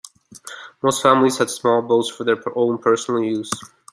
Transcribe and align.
Most 0.81 1.03
families 1.03 1.37
had 1.37 1.51
small 1.51 1.83
boats 1.83 2.09
for 2.09 2.23
their 2.23 2.37
own 2.57 2.79
personal 2.79 3.21
use. 3.21 3.51